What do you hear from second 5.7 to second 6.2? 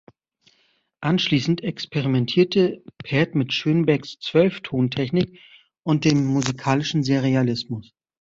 und